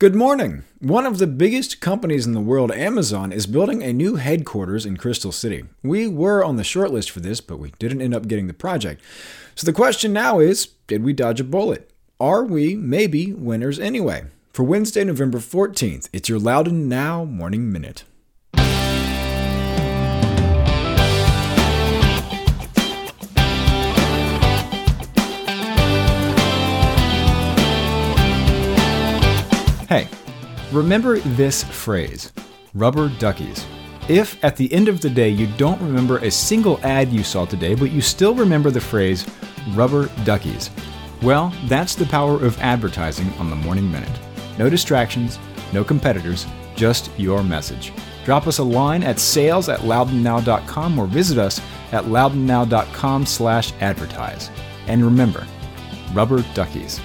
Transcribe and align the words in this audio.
Good 0.00 0.14
morning. 0.14 0.62
One 0.78 1.06
of 1.06 1.18
the 1.18 1.26
biggest 1.26 1.80
companies 1.80 2.24
in 2.24 2.32
the 2.32 2.40
world, 2.40 2.70
Amazon, 2.70 3.32
is 3.32 3.48
building 3.48 3.82
a 3.82 3.92
new 3.92 4.14
headquarters 4.14 4.86
in 4.86 4.96
Crystal 4.96 5.32
City. 5.32 5.64
We 5.82 6.06
were 6.06 6.44
on 6.44 6.54
the 6.54 6.62
shortlist 6.62 7.10
for 7.10 7.18
this, 7.18 7.40
but 7.40 7.58
we 7.58 7.72
didn't 7.80 8.00
end 8.00 8.14
up 8.14 8.28
getting 8.28 8.46
the 8.46 8.54
project. 8.54 9.02
So 9.56 9.64
the 9.66 9.72
question 9.72 10.12
now 10.12 10.38
is 10.38 10.66
did 10.86 11.02
we 11.02 11.12
dodge 11.12 11.40
a 11.40 11.44
bullet? 11.44 11.90
Are 12.20 12.44
we 12.44 12.76
maybe 12.76 13.32
winners 13.32 13.80
anyway? 13.80 14.26
For 14.52 14.62
Wednesday, 14.62 15.02
November 15.02 15.38
14th, 15.38 16.08
it's 16.12 16.28
your 16.28 16.38
Loudoun 16.38 16.88
Now 16.88 17.24
Morning 17.24 17.72
Minute. 17.72 18.04
Hey, 29.88 30.06
remember 30.70 31.18
this 31.18 31.64
phrase 31.64 32.30
rubber 32.74 33.08
duckies. 33.08 33.64
If 34.06 34.42
at 34.44 34.54
the 34.54 34.70
end 34.70 34.86
of 34.86 35.00
the 35.00 35.08
day 35.08 35.30
you 35.30 35.46
don't 35.56 35.80
remember 35.80 36.18
a 36.18 36.30
single 36.30 36.78
ad 36.82 37.10
you 37.10 37.24
saw 37.24 37.46
today, 37.46 37.74
but 37.74 37.90
you 37.90 38.02
still 38.02 38.34
remember 38.34 38.70
the 38.70 38.82
phrase 38.82 39.26
rubber 39.70 40.08
duckies, 40.24 40.68
well, 41.22 41.54
that's 41.68 41.94
the 41.94 42.04
power 42.04 42.34
of 42.34 42.60
advertising 42.60 43.32
on 43.38 43.48
the 43.48 43.56
Morning 43.56 43.90
Minute. 43.90 44.12
No 44.58 44.68
distractions, 44.68 45.38
no 45.72 45.82
competitors, 45.82 46.46
just 46.76 47.10
your 47.18 47.42
message. 47.42 47.94
Drop 48.26 48.46
us 48.46 48.58
a 48.58 48.62
line 48.62 49.02
at 49.02 49.18
sales 49.18 49.70
at 49.70 49.80
loudounnow.com 49.80 50.98
or 50.98 51.06
visit 51.06 51.38
us 51.38 51.62
at 51.92 52.04
loudounnow.com 52.04 53.24
slash 53.24 53.72
advertise. 53.80 54.50
And 54.86 55.02
remember, 55.02 55.46
rubber 56.12 56.42
duckies. 56.52 57.00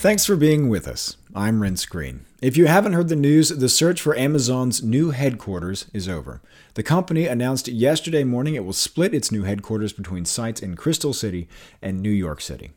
Thanks 0.00 0.24
for 0.24 0.34
being 0.34 0.70
with 0.70 0.88
us. 0.88 1.18
I'm 1.34 1.60
Renss 1.60 1.86
Greene. 1.86 2.24
If 2.40 2.56
you 2.56 2.68
haven't 2.68 2.94
heard 2.94 3.10
the 3.10 3.16
news, 3.16 3.50
the 3.50 3.68
search 3.68 4.00
for 4.00 4.16
Amazon's 4.16 4.82
new 4.82 5.10
headquarters 5.10 5.90
is 5.92 6.08
over. 6.08 6.40
The 6.72 6.82
company 6.82 7.26
announced 7.26 7.68
yesterday 7.68 8.24
morning 8.24 8.54
it 8.54 8.64
will 8.64 8.72
split 8.72 9.12
its 9.12 9.30
new 9.30 9.42
headquarters 9.42 9.92
between 9.92 10.24
sites 10.24 10.62
in 10.62 10.74
Crystal 10.74 11.12
City 11.12 11.48
and 11.82 12.00
New 12.00 12.08
York 12.08 12.40
City. 12.40 12.70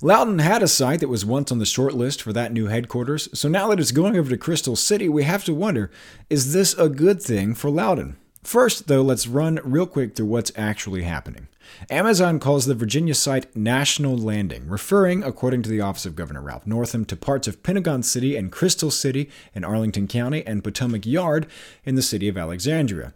Loudoun 0.00 0.38
had 0.38 0.62
a 0.62 0.68
site 0.68 1.00
that 1.00 1.08
was 1.08 1.26
once 1.26 1.50
on 1.50 1.58
the 1.58 1.66
short 1.66 1.94
list 1.94 2.22
for 2.22 2.32
that 2.34 2.52
new 2.52 2.68
headquarters, 2.68 3.28
so 3.36 3.48
now 3.48 3.66
that 3.66 3.80
it's 3.80 3.90
going 3.90 4.16
over 4.16 4.30
to 4.30 4.36
Crystal 4.36 4.76
City, 4.76 5.08
we 5.08 5.24
have 5.24 5.42
to 5.46 5.52
wonder 5.52 5.90
is 6.28 6.52
this 6.52 6.74
a 6.74 6.88
good 6.88 7.20
thing 7.20 7.52
for 7.52 7.68
Loudoun? 7.68 8.16
First, 8.44 8.86
though, 8.86 9.02
let's 9.02 9.26
run 9.26 9.58
real 9.64 9.86
quick 9.86 10.14
through 10.14 10.26
what's 10.26 10.52
actually 10.54 11.02
happening. 11.02 11.48
Amazon 11.88 12.38
calls 12.38 12.66
the 12.66 12.74
Virginia 12.74 13.14
site 13.14 13.54
National 13.56 14.16
Landing, 14.16 14.68
referring, 14.68 15.22
according 15.22 15.62
to 15.62 15.70
the 15.70 15.80
Office 15.80 16.06
of 16.06 16.16
Governor 16.16 16.42
Ralph 16.42 16.66
Northam, 16.66 17.04
to 17.06 17.16
parts 17.16 17.48
of 17.48 17.62
Pentagon 17.62 18.02
City 18.02 18.36
and 18.36 18.52
Crystal 18.52 18.90
City 18.90 19.30
in 19.54 19.64
Arlington 19.64 20.08
County 20.08 20.46
and 20.46 20.64
Potomac 20.64 21.06
Yard 21.06 21.46
in 21.84 21.94
the 21.94 22.02
city 22.02 22.28
of 22.28 22.36
Alexandria. 22.36 23.12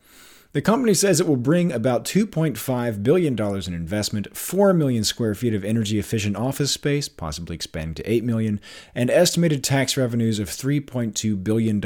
The 0.55 0.62
company 0.62 0.94
says 0.94 1.19
it 1.19 1.27
will 1.27 1.36
bring 1.36 1.72
about 1.72 2.05
$2.5 2.05 3.02
billion 3.02 3.36
in 3.36 3.74
investment, 3.74 4.36
4 4.36 4.72
million 4.72 5.02
square 5.02 5.34
feet 5.34 5.52
of 5.52 5.64
energy 5.64 5.98
efficient 5.98 6.36
office 6.36 6.70
space, 6.70 7.08
possibly 7.08 7.56
expanding 7.56 7.94
to 7.96 8.08
8 8.08 8.22
million, 8.22 8.61
and 8.94 9.11
estimated 9.11 9.64
tax 9.64 9.96
revenues 9.96 10.39
of 10.39 10.48
$3.2 10.48 11.42
billion 11.42 11.84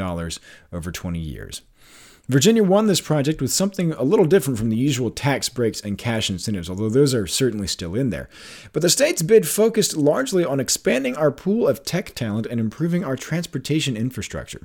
over 0.71 0.93
20 0.93 1.19
years. 1.19 1.63
Virginia 2.29 2.63
won 2.63 2.89
this 2.89 3.01
project 3.01 3.41
with 3.41 3.51
something 3.51 3.93
a 3.93 4.03
little 4.03 4.27
different 4.27 4.59
from 4.59 4.69
the 4.69 4.77
usual 4.77 5.11
tax 5.11 5.49
breaks 5.49 5.81
and 5.81 5.97
cash 5.97 6.29
incentives, 6.29 6.69
although 6.69 6.91
those 6.91 7.15
are 7.15 7.27
certainly 7.27 7.67
still 7.67 7.95
in 7.95 8.11
there. 8.11 8.29
But 8.75 8.83
the 8.83 8.91
state's 8.91 9.23
bid 9.23 9.49
focused 9.49 9.97
largely 9.97 10.45
on 10.45 10.61
expanding 10.61 11.17
our 11.17 11.31
pool 11.31 11.67
of 11.67 11.85
tech 11.85 12.15
talent 12.15 12.47
and 12.47 12.61
improving 12.61 13.03
our 13.03 13.17
transportation 13.17 13.97
infrastructure. 13.97 14.61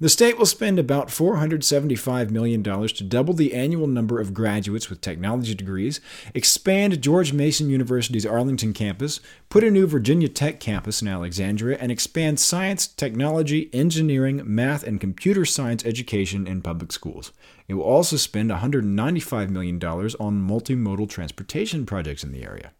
The 0.00 0.08
state 0.08 0.38
will 0.38 0.46
spend 0.46 0.78
about 0.78 1.08
$475 1.08 2.30
million 2.30 2.62
to 2.62 3.04
double 3.04 3.34
the 3.34 3.54
annual 3.54 3.86
number 3.86 4.20
of 4.20 4.32
graduates 4.32 4.88
with 4.88 5.00
technology 5.00 5.54
degrees, 5.54 6.00
expand 6.34 7.02
George 7.02 7.32
Mason 7.32 7.68
University's 7.68 8.26
Arlington 8.26 8.72
campus, 8.72 9.20
put 9.48 9.64
a 9.64 9.70
new 9.70 9.86
Virginia 9.86 10.28
Tech 10.28 10.60
campus 10.60 11.02
in 11.02 11.08
Alexandria, 11.08 11.78
and 11.80 11.90
expand 11.90 12.38
science, 12.38 12.86
technology, 12.86 13.70
engineering, 13.72 14.42
math, 14.44 14.82
and 14.84 15.00
computer 15.00 15.44
science 15.44 15.84
education 15.84 16.46
in 16.46 16.62
public 16.62 16.92
schools. 16.92 17.32
It 17.66 17.74
will 17.74 17.82
also 17.82 18.16
spend 18.16 18.50
$195 18.50 19.50
million 19.50 19.82
on 19.84 20.48
multimodal 20.48 21.08
transportation 21.08 21.86
projects 21.86 22.24
in 22.24 22.32
the 22.32 22.44
area. 22.44 22.72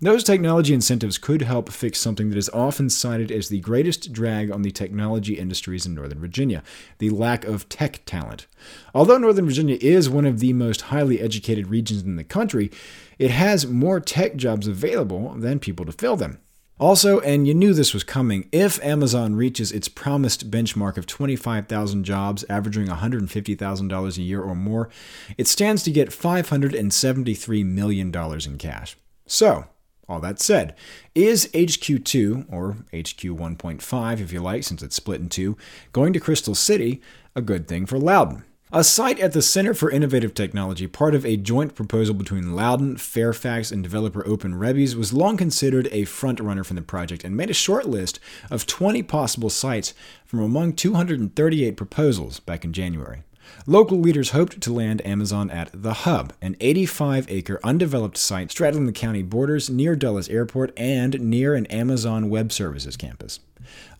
Those 0.00 0.24
technology 0.24 0.74
incentives 0.74 1.18
could 1.18 1.42
help 1.42 1.70
fix 1.70 2.00
something 2.00 2.28
that 2.30 2.38
is 2.38 2.50
often 2.50 2.90
cited 2.90 3.30
as 3.30 3.48
the 3.48 3.60
greatest 3.60 4.12
drag 4.12 4.50
on 4.50 4.62
the 4.62 4.70
technology 4.70 5.34
industries 5.34 5.86
in 5.86 5.94
Northern 5.94 6.20
Virginia 6.20 6.62
the 6.98 7.10
lack 7.10 7.44
of 7.44 7.68
tech 7.68 8.04
talent. 8.04 8.46
Although 8.94 9.18
Northern 9.18 9.46
Virginia 9.46 9.78
is 9.80 10.10
one 10.10 10.26
of 10.26 10.40
the 10.40 10.52
most 10.52 10.82
highly 10.82 11.20
educated 11.20 11.68
regions 11.68 12.02
in 12.02 12.16
the 12.16 12.24
country, 12.24 12.70
it 13.18 13.30
has 13.30 13.66
more 13.66 14.00
tech 14.00 14.36
jobs 14.36 14.66
available 14.66 15.34
than 15.34 15.58
people 15.58 15.84
to 15.86 15.92
fill 15.92 16.16
them. 16.16 16.40
Also, 16.80 17.20
and 17.20 17.46
you 17.46 17.54
knew 17.54 17.72
this 17.72 17.94
was 17.94 18.02
coming, 18.02 18.48
if 18.50 18.82
Amazon 18.82 19.36
reaches 19.36 19.70
its 19.70 19.88
promised 19.88 20.50
benchmark 20.50 20.96
of 20.96 21.06
25,000 21.06 22.02
jobs, 22.02 22.44
averaging 22.50 22.88
$150,000 22.88 24.18
a 24.18 24.22
year 24.22 24.42
or 24.42 24.56
more, 24.56 24.90
it 25.38 25.46
stands 25.46 25.84
to 25.84 25.92
get 25.92 26.10
$573 26.10 27.64
million 27.64 28.12
in 28.12 28.58
cash. 28.58 28.96
So, 29.24 29.66
all 30.08 30.20
that 30.20 30.40
said, 30.40 30.74
is 31.14 31.48
HQ2, 31.54 32.46
or 32.52 32.72
HQ 32.92 33.22
1.5 33.22 34.20
if 34.20 34.32
you 34.32 34.40
like, 34.40 34.64
since 34.64 34.82
it's 34.82 34.96
split 34.96 35.20
in 35.20 35.28
two, 35.28 35.56
going 35.92 36.12
to 36.12 36.20
Crystal 36.20 36.54
City 36.54 37.00
a 37.34 37.42
good 37.42 37.66
thing 37.66 37.86
for 37.86 37.98
Loudoun? 37.98 38.44
A 38.72 38.82
site 38.82 39.20
at 39.20 39.32
the 39.32 39.40
Center 39.40 39.72
for 39.72 39.88
Innovative 39.88 40.34
Technology, 40.34 40.88
part 40.88 41.14
of 41.14 41.24
a 41.24 41.36
joint 41.36 41.76
proposal 41.76 42.12
between 42.12 42.56
Loudoun, 42.56 42.96
Fairfax, 42.96 43.70
and 43.70 43.84
developer 43.84 44.26
Open 44.26 44.54
Rebies, 44.54 44.96
was 44.96 45.12
long 45.12 45.36
considered 45.36 45.86
a 45.92 46.02
frontrunner 46.02 46.66
for 46.66 46.74
the 46.74 46.82
project 46.82 47.22
and 47.22 47.36
made 47.36 47.50
a 47.50 47.54
short 47.54 47.86
list 47.86 48.18
of 48.50 48.66
20 48.66 49.02
possible 49.04 49.48
sites 49.48 49.94
from 50.26 50.40
among 50.40 50.72
238 50.72 51.76
proposals 51.76 52.40
back 52.40 52.64
in 52.64 52.72
January. 52.72 53.22
Local 53.66 53.98
leaders 53.98 54.30
hoped 54.30 54.60
to 54.60 54.72
land 54.72 55.04
Amazon 55.06 55.50
at 55.50 55.70
The 55.72 55.92
Hub, 55.92 56.32
an 56.42 56.56
85 56.60 57.26
acre 57.30 57.60
undeveloped 57.64 58.16
site 58.16 58.50
straddling 58.50 58.86
the 58.86 58.92
county 58.92 59.22
borders 59.22 59.70
near 59.70 59.96
Dulles 59.96 60.28
Airport 60.28 60.72
and 60.76 61.18
near 61.20 61.54
an 61.54 61.66
Amazon 61.66 62.28
Web 62.30 62.52
Services 62.52 62.96
campus. 62.96 63.40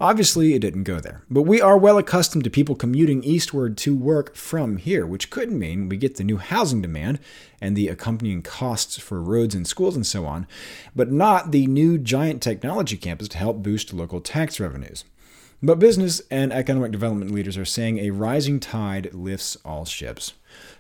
Obviously, 0.01 0.55
it 0.55 0.59
didn't 0.59 0.85
go 0.85 1.01
there, 1.01 1.23
but 1.31 1.43
we 1.43 1.61
are 1.61 1.79
well 1.79 1.99
accustomed 1.99 2.45
to 2.45 2.51
people 2.51 2.75
commuting 2.75 3.23
eastward 3.25 3.77
to 3.79 3.97
work 3.97 4.35
from 4.35 4.77
here, 4.77 5.07
which 5.07 5.31
could 5.31 5.51
mean 5.51 5.89
we 5.89 5.97
get 5.97 6.17
the 6.17 6.25
new 6.25 6.37
housing 6.37 6.83
demand 6.83 7.19
and 7.61 7.77
the 7.77 7.89
accompanying 7.89 8.43
costs 8.43 8.99
for 8.99 9.23
roads 9.23 9.55
and 9.55 9.67
schools 9.67 9.97
and 9.97 10.07
so 10.07 10.27
on, 10.27 10.47
but 10.95 11.11
not 11.11 11.51
the 11.53 11.67
new 11.67 11.97
giant 11.97 12.43
technology 12.43 12.97
campus 12.97 13.29
to 13.29 13.39
help 13.39 13.63
boost 13.63 13.95
local 13.95 14.21
tax 14.21 14.61
revenues. 14.61 15.05
But 15.63 15.79
business 15.79 16.21
and 16.31 16.53
economic 16.53 16.93
development 16.93 17.31
leaders 17.31 17.57
are 17.57 17.65
saying 17.65 17.99
a 17.99 18.11
rising 18.11 18.61
tide 18.61 19.15
lifts 19.15 19.57
all 19.65 19.85
ships. 19.85 20.35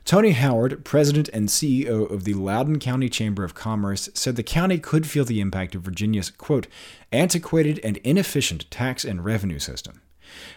Tony 0.04 0.32
Howard, 0.32 0.84
president 0.84 1.28
and 1.32 1.48
CEO 1.48 2.10
of 2.10 2.24
the 2.24 2.34
Loudoun 2.34 2.78
County 2.78 3.08
Chamber 3.08 3.44
of 3.44 3.54
Commerce, 3.54 4.10
said 4.14 4.36
the 4.36 4.42
county 4.42 4.78
could 4.78 5.06
feel 5.06 5.24
the 5.24 5.40
impact 5.40 5.74
of 5.74 5.82
Virginia's, 5.82 6.30
quote, 6.30 6.66
antiquated 7.12 7.80
and 7.82 7.96
inefficient 7.98 8.70
tax 8.70 9.04
and 9.04 9.24
revenue 9.24 9.58
system. 9.58 10.02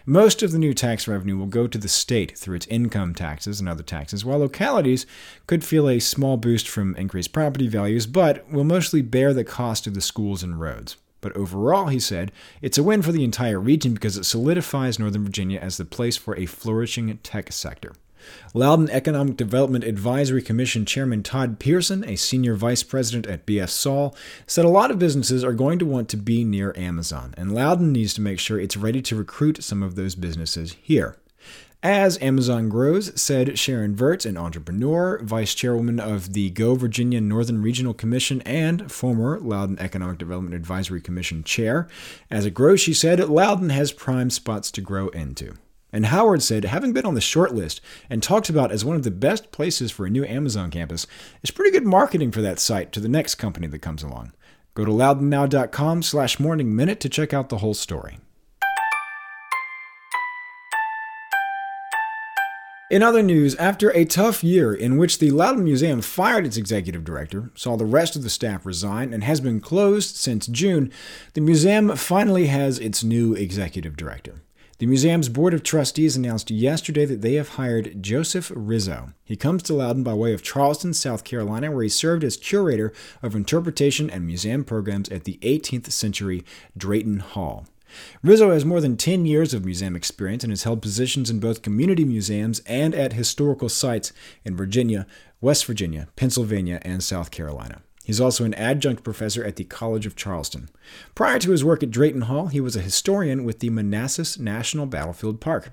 Most 0.05 0.41
of 0.43 0.51
the 0.51 0.59
new 0.59 0.73
tax 0.73 1.07
revenue 1.07 1.37
will 1.37 1.45
go 1.45 1.67
to 1.67 1.77
the 1.77 1.87
state 1.87 2.37
through 2.37 2.55
its 2.55 2.67
income 2.67 3.13
taxes 3.13 3.59
and 3.59 3.69
other 3.69 3.83
taxes, 3.83 4.25
while 4.25 4.39
localities 4.39 5.05
could 5.45 5.63
feel 5.63 5.87
a 5.87 5.99
small 5.99 6.37
boost 6.37 6.67
from 6.67 6.95
increased 6.95 7.31
property 7.31 7.67
values, 7.67 8.07
but 8.07 8.49
will 8.51 8.63
mostly 8.63 9.01
bear 9.01 9.33
the 9.33 9.43
cost 9.43 9.87
of 9.87 9.93
the 9.93 10.01
schools 10.01 10.43
and 10.43 10.59
roads. 10.59 10.97
But 11.27 11.35
overall, 11.35 11.87
he 11.87 11.99
said, 11.99 12.31
it's 12.61 12.77
a 12.77 12.83
win 12.83 13.01
for 13.01 13.11
the 13.11 13.25
entire 13.25 13.59
region 13.59 13.93
because 13.93 14.15
it 14.15 14.23
solidifies 14.23 14.97
Northern 14.97 15.25
Virginia 15.25 15.59
as 15.59 15.75
the 15.75 15.83
place 15.83 16.15
for 16.15 16.37
a 16.37 16.45
flourishing 16.45 17.17
tech 17.17 17.51
sector. 17.51 17.91
Loudoun 18.53 18.89
Economic 18.89 19.35
Development 19.35 19.83
Advisory 19.83 20.41
Commission 20.41 20.85
Chairman 20.85 21.23
Todd 21.23 21.59
Pearson, 21.59 22.05
a 22.05 22.15
senior 22.15 22.55
vice 22.55 22.81
president 22.81 23.27
at 23.27 23.45
BF 23.45 23.69
Saul, 23.69 24.15
said 24.45 24.63
a 24.63 24.69
lot 24.69 24.89
of 24.89 24.99
businesses 24.99 25.43
are 25.43 25.51
going 25.51 25.79
to 25.79 25.85
want 25.85 26.07
to 26.07 26.17
be 26.17 26.45
near 26.45 26.73
Amazon, 26.77 27.33
and 27.35 27.53
Loudoun 27.53 27.91
needs 27.91 28.13
to 28.13 28.21
make 28.21 28.39
sure 28.39 28.57
it's 28.57 28.77
ready 28.77 29.01
to 29.01 29.17
recruit 29.17 29.61
some 29.61 29.83
of 29.83 29.95
those 29.95 30.15
businesses 30.15 30.77
here. 30.81 31.17
As 31.83 32.19
Amazon 32.23 32.69
grows, 32.69 33.19
said 33.21 33.59
Sharon 33.59 33.95
Virts, 33.95 34.25
an 34.25 34.35
entrepreneur, 34.35 35.19
vice 35.21 35.53
chairwoman 35.53 35.99
of 35.99 36.33
the 36.33 36.49
Go 36.49 36.73
Virginia 36.73 37.21
Northern 37.21 37.61
Regional 37.61 37.93
Commission, 37.93 38.41
and 38.41 38.91
former 38.91 39.39
Loudoun 39.39 39.77
Economic 39.79 40.17
Development 40.17 40.55
Advisory 40.55 41.01
Commission 41.01 41.43
chair. 41.43 41.87
As 42.31 42.47
it 42.47 42.55
grows, 42.55 42.81
she 42.81 42.95
said, 42.95 43.19
Loudoun 43.19 43.69
has 43.69 43.91
prime 43.91 44.31
spots 44.31 44.71
to 44.71 44.81
grow 44.81 45.09
into. 45.09 45.53
And 45.93 46.07
Howard 46.07 46.41
said, 46.41 46.65
having 46.65 46.93
been 46.93 47.05
on 47.05 47.13
the 47.13 47.21
short 47.21 47.53
list 47.53 47.79
and 48.09 48.23
talked 48.23 48.49
about 48.49 48.71
as 48.71 48.83
one 48.83 48.95
of 48.95 49.03
the 49.03 49.11
best 49.11 49.51
places 49.51 49.91
for 49.91 50.07
a 50.07 50.09
new 50.09 50.25
Amazon 50.25 50.71
campus, 50.71 51.05
is 51.43 51.51
pretty 51.51 51.71
good 51.71 51.85
marketing 51.85 52.31
for 52.31 52.41
that 52.41 52.59
site 52.59 52.91
to 52.93 52.99
the 52.99 53.07
next 53.07 53.35
company 53.35 53.67
that 53.67 53.79
comes 53.79 54.01
along. 54.01 54.33
Go 54.73 54.83
to 54.83 54.91
loudounnow.com 54.91 56.01
slash 56.01 56.39
morning 56.39 56.75
minute 56.75 56.99
to 57.01 57.09
check 57.09 57.33
out 57.33 57.49
the 57.49 57.59
whole 57.59 57.75
story. 57.75 58.17
In 62.89 63.03
other 63.03 63.21
news, 63.21 63.53
after 63.55 63.89
a 63.89 64.05
tough 64.05 64.45
year 64.45 64.73
in 64.73 64.95
which 64.95 65.19
the 65.19 65.31
Loudoun 65.31 65.65
Museum 65.65 65.99
fired 65.99 66.45
its 66.45 66.55
executive 66.55 67.03
director, 67.03 67.51
saw 67.53 67.75
the 67.75 67.83
rest 67.83 68.15
of 68.15 68.23
the 68.23 68.29
staff 68.29 68.65
resign, 68.65 69.13
and 69.13 69.25
has 69.25 69.41
been 69.41 69.59
closed 69.59 70.15
since 70.15 70.47
June, 70.47 70.89
the 71.33 71.41
museum 71.41 71.93
finally 71.97 72.45
has 72.45 72.79
its 72.79 73.03
new 73.03 73.33
executive 73.33 73.97
director. 73.97 74.41
The 74.77 74.85
museum's 74.85 75.27
board 75.27 75.53
of 75.53 75.63
trustees 75.63 76.15
announced 76.15 76.49
yesterday 76.49 77.03
that 77.03 77.21
they 77.21 77.33
have 77.33 77.49
hired 77.49 78.01
Joseph 78.01 78.53
Rizzo. 78.55 79.11
He 79.25 79.35
comes 79.35 79.63
to 79.63 79.73
Loudoun 79.73 80.03
by 80.03 80.13
way 80.13 80.33
of 80.33 80.41
Charleston, 80.41 80.93
South 80.93 81.25
Carolina, 81.25 81.69
where 81.71 81.83
he 81.83 81.89
served 81.89 82.23
as 82.23 82.37
curator 82.37 82.93
of 83.21 83.35
interpretation 83.35 84.09
and 84.09 84.25
museum 84.25 84.63
programs 84.63 85.09
at 85.09 85.25
the 85.25 85.39
18th 85.41 85.91
century 85.91 86.45
Drayton 86.77 87.19
Hall. 87.19 87.65
Rizzo 88.21 88.51
has 88.51 88.65
more 88.65 88.81
than 88.81 88.97
10 88.97 89.25
years 89.25 89.53
of 89.53 89.65
museum 89.65 89.95
experience 89.95 90.43
and 90.43 90.51
has 90.51 90.63
held 90.63 90.81
positions 90.81 91.29
in 91.29 91.39
both 91.39 91.61
community 91.61 92.05
museums 92.05 92.59
and 92.65 92.93
at 92.93 93.13
historical 93.13 93.69
sites 93.69 94.13
in 94.43 94.55
Virginia, 94.55 95.07
West 95.41 95.65
Virginia, 95.65 96.07
Pennsylvania, 96.15 96.79
and 96.83 97.03
South 97.03 97.31
Carolina. 97.31 97.81
He's 98.03 98.21
also 98.21 98.45
an 98.45 98.53
adjunct 98.53 99.03
professor 99.03 99.43
at 99.43 99.57
the 99.57 99.65
College 99.65 100.05
of 100.05 100.15
Charleston. 100.15 100.69
Prior 101.13 101.39
to 101.39 101.51
his 101.51 101.65
work 101.65 101.83
at 101.83 101.91
Drayton 101.91 102.21
Hall, 102.21 102.47
he 102.47 102.61
was 102.61 102.77
a 102.77 102.81
historian 102.81 103.43
with 103.43 103.59
the 103.59 103.69
Manassas 103.69 104.39
National 104.39 104.85
Battlefield 104.85 105.41
Park. 105.41 105.71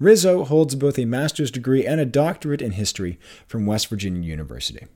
Rizzo 0.00 0.42
holds 0.42 0.74
both 0.74 0.98
a 0.98 1.04
master's 1.04 1.52
degree 1.52 1.86
and 1.86 2.00
a 2.00 2.04
doctorate 2.04 2.60
in 2.60 2.72
history 2.72 3.20
from 3.46 3.66
West 3.66 3.86
Virginia 3.86 4.28
University. 4.28 4.86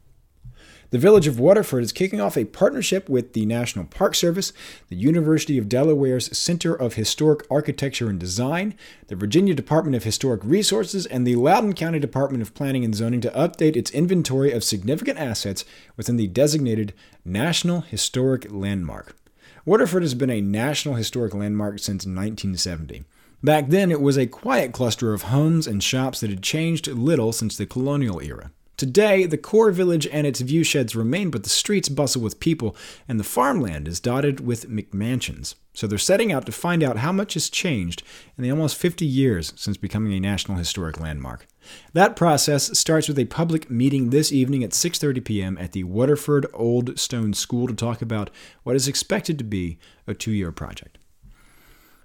The 0.91 0.99
Village 0.99 1.27
of 1.27 1.41
Waterford 1.41 1.83
is 1.83 1.91
kicking 1.91 2.21
off 2.21 2.37
a 2.37 2.45
partnership 2.45 3.09
with 3.09 3.33
the 3.33 3.45
National 3.45 3.87
Park 3.87 4.15
Service, 4.15 4.53
the 4.89 4.95
University 4.95 5.59
of 5.59 5.69
Delaware's 5.69 6.37
Center 6.37 6.75
of 6.75 6.95
Historic 6.95 7.45
Architecture 7.51 8.09
and 8.09 8.21
Design, 8.21 8.73
the 9.09 9.17
Virginia 9.17 9.53
Department 9.53 9.97
of 9.97 10.05
Historic 10.05 10.43
Resources, 10.45 11.05
and 11.05 11.27
the 11.27 11.35
Loudoun 11.35 11.73
County 11.73 11.99
Department 11.99 12.41
of 12.41 12.55
Planning 12.55 12.85
and 12.85 12.95
Zoning 12.95 13.21
to 13.23 13.31
update 13.31 13.75
its 13.75 13.91
inventory 13.91 14.53
of 14.53 14.63
significant 14.63 15.19
assets 15.19 15.65
within 15.97 16.17
the 16.17 16.29
designated 16.29 16.95
National 17.25 17.81
Historic 17.81 18.47
Landmark. 18.49 19.17
Waterford 19.65 20.05
has 20.05 20.15
been 20.15 20.31
a 20.31 20.41
National 20.41 20.95
Historic 20.95 21.35
Landmark 21.35 21.81
since 21.81 22.07
1970. 22.07 23.05
Back 23.43 23.71
then, 23.71 23.91
it 23.91 24.01
was 24.01 24.17
a 24.17 24.29
quiet 24.29 24.73
cluster 24.73 25.13
of 25.13 25.23
homes 25.23 25.67
and 25.67 25.83
shops 25.83 26.21
that 26.21 26.31
had 26.31 26.43
changed 26.43 26.87
little 26.87 27.33
since 27.33 27.57
the 27.57 27.67
colonial 27.67 28.21
era. 28.23 28.53
Today, 28.77 29.25
the 29.25 29.39
core 29.39 29.71
village 29.71 30.07
and 30.09 30.27
its 30.27 30.43
viewsheds 30.43 30.95
remain, 30.95 31.31
but 31.31 31.45
the 31.45 31.49
streets 31.49 31.89
bustle 31.89 32.21
with 32.21 32.41
people, 32.41 32.77
and 33.09 33.19
the 33.19 33.25
farmland 33.25 33.89
is 33.89 34.01
dotted 34.01 34.41
with 34.41 34.69
McMansions. 34.69 35.55
So 35.73 35.87
they're 35.87 35.97
setting 35.97 36.31
out 36.31 36.45
to 36.45 36.53
find 36.53 36.83
out 36.83 36.99
how 36.99 37.11
much 37.11 37.35
has 37.35 37.49
changed 37.49 38.03
in 38.37 38.45
the 38.45 38.51
almost 38.51 38.77
50 38.77 39.07
years 39.07 39.55
since 39.57 39.79
becoming 39.79 40.13
a 40.13 40.21
National 40.21 40.59
Historic 40.59 41.01
Landmark. 41.01 41.47
That 41.95 42.17
process 42.17 42.79
starts 42.79 43.09
with 43.09 43.19
a 43.19 43.25
public 43.25 43.71
meeting 43.71 44.11
this 44.11 44.31
evening 44.31 44.63
at 44.63 44.71
6:30 44.71 45.25
p.m. 45.25 45.59
at 45.59 45.73
the 45.73 45.85
Waterford 45.85 46.47
Old 46.53 46.99
Stone 46.99 47.33
School 47.33 47.67
to 47.69 47.75
talk 47.75 48.03
about 48.03 48.29
what 48.63 48.77
is 48.77 48.89
expected 48.89 49.39
to 49.39 49.45
be 49.45 49.79
a 50.07 50.15
2-year 50.15 50.53
project. 50.53 50.99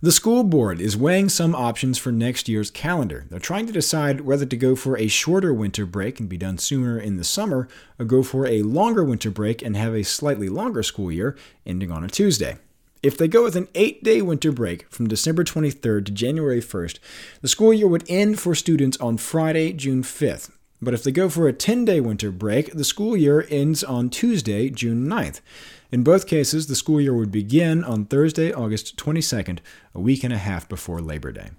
The 0.04 0.12
school 0.12 0.44
board 0.44 0.82
is 0.82 0.98
weighing 0.98 1.30
some 1.30 1.54
options 1.54 2.00
for 2.00 2.12
next 2.12 2.50
year's 2.50 2.72
calendar. 2.72 3.28
They're 3.30 3.40
trying 3.40 3.68
to 3.68 3.72
decide 3.72 4.22
whether 4.22 4.48
to 4.48 4.58
go 4.58 4.76
for 4.76 4.98
a 4.98 5.08
shorter 5.08 5.54
winter 5.54 5.86
break 5.86 6.20
and 6.20 6.28
be 6.28 6.40
done 6.40 6.58
sooner 6.58 6.98
in 6.98 7.18
the 7.18 7.24
summer, 7.24 7.68
or 8.00 8.06
go 8.06 8.24
for 8.24 8.48
a 8.48 8.64
longer 8.64 9.04
winter 9.04 9.30
break 9.30 9.62
and 9.62 9.78
have 9.78 9.94
a 9.94 10.02
slightly 10.02 10.50
longer 10.50 10.82
school 10.82 11.12
year 11.12 11.38
ending 11.68 11.92
on 11.92 12.04
a 12.04 12.08
Tuesday. 12.08 12.58
If 13.04 13.16
they 13.16 13.28
go 13.28 13.44
with 13.44 13.56
an 13.56 13.68
eight 13.76 14.04
day 14.04 14.24
winter 14.24 14.52
break 14.52 14.90
from 14.90 15.08
December 15.08 15.44
23rd 15.44 16.08
to 16.08 16.12
January 16.12 16.62
1st, 16.62 16.98
the 17.42 17.48
school 17.48 17.72
year 17.72 17.88
would 17.88 18.10
end 18.10 18.40
for 18.40 18.56
students 18.56 18.98
on 18.98 19.18
Friday, 19.18 19.72
June 19.72 20.02
5th. 20.02 20.50
But 20.82 20.94
if 20.94 21.04
they 21.04 21.12
go 21.12 21.30
for 21.30 21.48
a 21.48 21.54
10 21.54 21.86
day 21.86 22.02
winter 22.02 22.32
break, 22.32 22.74
the 22.74 22.84
school 22.84 23.16
year 23.16 23.46
ends 23.50 23.84
on 23.84 24.10
Tuesday, 24.10 24.70
June 24.70 25.08
9th. 25.08 25.42
In 25.92 26.04
both 26.04 26.26
cases, 26.26 26.68
the 26.68 26.76
school 26.76 27.00
year 27.00 27.14
would 27.14 27.32
begin 27.32 27.84
on 27.84 28.06
Thursday, 28.06 28.52
August 28.52 28.98
22nd, 28.98 29.60
a 29.94 30.00
week 30.00 30.24
and 30.24 30.34
a 30.34 30.38
half 30.38 30.68
before 30.68 31.02
Labor 31.02 31.32
Day. 31.32 31.50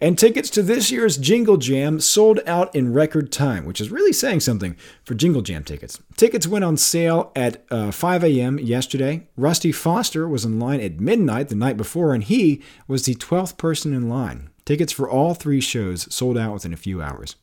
And 0.00 0.18
tickets 0.18 0.50
to 0.50 0.62
this 0.62 0.90
year's 0.90 1.16
Jingle 1.16 1.56
Jam 1.56 2.00
sold 2.00 2.40
out 2.46 2.74
in 2.74 2.92
record 2.92 3.32
time, 3.32 3.64
which 3.64 3.80
is 3.80 3.90
really 3.90 4.12
saying 4.12 4.40
something 4.40 4.76
for 5.04 5.14
Jingle 5.14 5.42
Jam 5.42 5.64
tickets. 5.64 6.00
Tickets 6.16 6.46
went 6.46 6.64
on 6.64 6.76
sale 6.76 7.32
at 7.34 7.64
uh, 7.70 7.90
5 7.90 8.24
a.m. 8.24 8.58
yesterday. 8.58 9.26
Rusty 9.36 9.72
Foster 9.72 10.28
was 10.28 10.44
in 10.44 10.58
line 10.58 10.80
at 10.80 11.00
midnight 11.00 11.48
the 11.48 11.54
night 11.54 11.76
before, 11.76 12.12
and 12.12 12.24
he 12.24 12.62
was 12.86 13.04
the 13.04 13.14
12th 13.14 13.56
person 13.56 13.94
in 13.94 14.08
line. 14.08 14.50
Tickets 14.64 14.92
for 14.92 15.08
all 15.08 15.34
three 15.34 15.60
shows 15.60 16.12
sold 16.14 16.38
out 16.38 16.52
within 16.52 16.72
a 16.72 16.78
few 16.78 17.02
hours. 17.02 17.36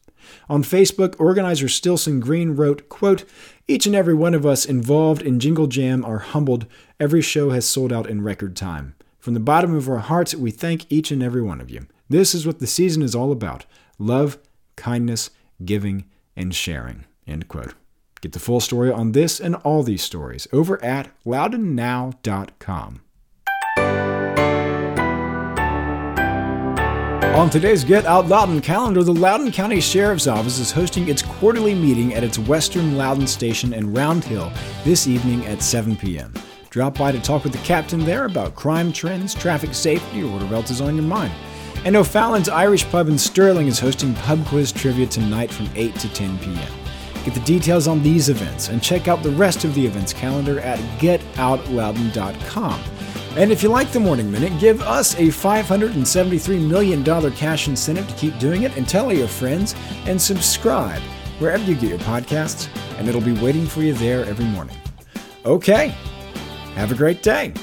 On 0.49 0.63
Facebook, 0.63 1.15
organizer 1.19 1.67
Stilson 1.67 2.19
Greene 2.19 2.55
wrote, 2.55 2.89
quote, 2.89 3.23
Each 3.67 3.85
and 3.85 3.95
every 3.95 4.13
one 4.13 4.33
of 4.33 4.45
us 4.45 4.65
involved 4.65 5.21
in 5.21 5.39
Jingle 5.39 5.67
Jam 5.67 6.03
are 6.05 6.19
humbled. 6.19 6.65
Every 6.99 7.21
show 7.21 7.51
has 7.51 7.65
sold 7.65 7.91
out 7.93 8.09
in 8.09 8.23
record 8.23 8.55
time. 8.55 8.95
From 9.19 9.33
the 9.33 9.39
bottom 9.39 9.75
of 9.75 9.87
our 9.87 9.99
hearts, 9.99 10.33
we 10.33 10.51
thank 10.51 10.91
each 10.91 11.11
and 11.11 11.21
every 11.21 11.41
one 11.41 11.61
of 11.61 11.69
you. 11.69 11.87
This 12.09 12.33
is 12.35 12.45
what 12.45 12.59
the 12.59 12.67
season 12.67 13.01
is 13.03 13.15
all 13.15 13.31
about 13.31 13.65
love, 13.97 14.37
kindness, 14.75 15.29
giving, 15.63 16.05
and 16.35 16.53
sharing. 16.53 17.05
End 17.27 17.47
quote. 17.47 17.75
Get 18.19 18.33
the 18.33 18.39
full 18.39 18.59
story 18.59 18.91
on 18.91 19.13
this 19.13 19.39
and 19.39 19.55
all 19.55 19.83
these 19.83 20.03
stories 20.03 20.47
over 20.51 20.83
at 20.83 21.09
loudounnow.com. 21.25 23.01
On 27.35 27.49
today's 27.49 27.85
Get 27.85 28.05
Out 28.05 28.27
Loudoun 28.27 28.59
calendar, 28.59 29.03
the 29.03 29.13
Loudoun 29.13 29.53
County 29.53 29.79
Sheriff's 29.79 30.27
Office 30.27 30.59
is 30.59 30.69
hosting 30.69 31.07
its 31.07 31.21
quarterly 31.21 31.73
meeting 31.73 32.13
at 32.13 32.25
its 32.25 32.37
Western 32.37 32.97
Loudoun 32.97 33.25
Station 33.25 33.73
in 33.73 33.93
Round 33.93 34.21
Hill 34.21 34.51
this 34.83 35.07
evening 35.07 35.45
at 35.45 35.61
7 35.63 35.95
p.m. 35.95 36.33
Drop 36.71 36.97
by 36.97 37.13
to 37.13 37.21
talk 37.21 37.45
with 37.45 37.53
the 37.53 37.59
captain 37.59 38.03
there 38.03 38.25
about 38.25 38.55
crime 38.55 38.91
trends, 38.91 39.33
traffic 39.33 39.73
safety, 39.73 40.23
or 40.23 40.33
whatever 40.33 40.55
else 40.55 40.71
is 40.71 40.81
on 40.81 40.95
your 40.95 41.05
mind. 41.05 41.31
And 41.85 41.95
O'Fallon's 41.95 42.49
Irish 42.49 42.83
Pub 42.89 43.07
in 43.07 43.17
Sterling 43.17 43.67
is 43.67 43.79
hosting 43.79 44.13
pub 44.13 44.45
quiz 44.47 44.73
trivia 44.73 45.07
tonight 45.07 45.51
from 45.51 45.69
8 45.73 45.95
to 45.95 46.13
10 46.13 46.37
p.m. 46.39 46.73
Get 47.23 47.33
the 47.33 47.39
details 47.39 47.87
on 47.87 48.03
these 48.03 48.27
events 48.27 48.67
and 48.67 48.83
check 48.83 49.07
out 49.07 49.23
the 49.23 49.31
rest 49.31 49.63
of 49.63 49.73
the 49.73 49.85
events 49.85 50.11
calendar 50.11 50.59
at 50.59 50.79
getoutloudon.com. 50.99 52.83
And 53.37 53.49
if 53.49 53.63
you 53.63 53.69
like 53.69 53.91
the 53.91 53.99
Morning 53.99 54.29
Minute, 54.29 54.59
give 54.59 54.81
us 54.81 55.15
a 55.15 55.27
$573 55.27 56.67
million 56.67 57.31
cash 57.31 57.69
incentive 57.69 58.05
to 58.09 58.15
keep 58.15 58.37
doing 58.39 58.63
it 58.63 58.75
and 58.75 58.87
tell 58.87 59.05
all 59.05 59.13
your 59.13 59.29
friends 59.29 59.73
and 60.05 60.21
subscribe 60.21 61.01
wherever 61.39 61.63
you 61.63 61.75
get 61.75 61.89
your 61.89 61.99
podcasts, 61.99 62.67
and 62.97 63.07
it'll 63.07 63.21
be 63.21 63.33
waiting 63.41 63.65
for 63.65 63.81
you 63.81 63.93
there 63.93 64.25
every 64.25 64.45
morning. 64.45 64.75
Okay, 65.45 65.95
have 66.75 66.91
a 66.91 66.95
great 66.95 67.23
day. 67.23 67.53